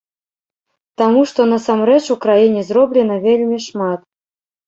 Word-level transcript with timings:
Таму 1.01 1.21
што 1.31 1.45
насамрэч 1.51 2.01
у 2.15 2.17
краіне 2.25 2.61
зроблена 2.69 3.15
вельмі 3.29 3.57
шмат. 3.67 4.01